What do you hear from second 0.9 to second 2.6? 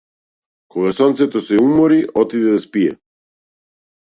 сонцето се умори отиде да